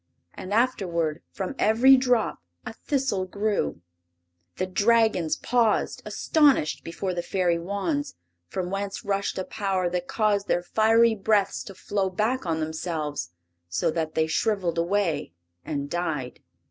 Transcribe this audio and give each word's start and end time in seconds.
And 0.33 0.51
afterward 0.51 1.21
from 1.31 1.53
every 1.59 1.95
drop 1.95 2.39
a 2.65 2.73
thistle 2.73 3.25
grew. 3.25 3.81
The 4.57 4.65
Dragons 4.65 5.35
paused 5.37 6.01
astonished 6.05 6.83
before 6.83 7.13
the 7.13 7.21
Fairy 7.21 7.59
wands, 7.59 8.15
from 8.47 8.71
whence 8.71 9.05
rushed 9.05 9.37
a 9.37 9.43
power 9.43 9.91
that 9.91 10.07
caused 10.07 10.47
their 10.47 10.63
fiery 10.63 11.13
breaths 11.13 11.63
to 11.65 11.75
flow 11.75 12.09
back 12.09 12.47
on 12.47 12.59
themselves 12.59 13.29
so 13.69 13.91
that 13.91 14.15
they 14.15 14.25
shriveled 14.25 14.79
away 14.79 15.33
and 15.63 15.87
died. 15.87 16.39